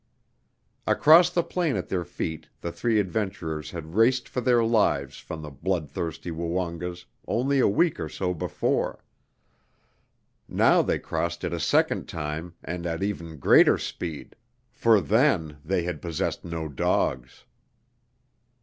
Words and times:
Across 0.87 1.29
the 1.29 1.43
plain 1.43 1.75
at 1.75 1.87
their 1.89 2.03
feet 2.03 2.49
the 2.61 2.71
three 2.71 2.99
adventurers 2.99 3.69
had 3.69 3.93
raced 3.93 4.27
for 4.27 4.41
their 4.41 4.63
lives 4.65 5.19
from 5.19 5.43
the 5.43 5.51
bloodthirsty 5.51 6.31
Woongas 6.31 7.05
only 7.27 7.59
a 7.59 7.67
week 7.67 7.99
or 7.99 8.09
so 8.09 8.33
before; 8.33 9.05
now 10.49 10.81
they 10.81 10.97
crossed 10.97 11.43
it 11.43 11.53
a 11.53 11.59
second 11.59 12.09
time 12.09 12.55
and 12.63 12.87
at 12.87 13.03
even 13.03 13.37
greater 13.37 13.77
speed, 13.77 14.35
for 14.71 14.99
then 14.99 15.57
they 15.63 15.83
had 15.83 16.01
possessed 16.01 16.43
no 16.43 16.67
dogs. 16.67 17.45